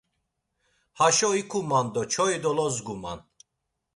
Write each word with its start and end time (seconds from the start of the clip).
Haşo 0.99 1.29
ikuman 1.41 1.87
do 1.93 2.01
çoi 2.13 2.37
dolozguman. 2.43 3.19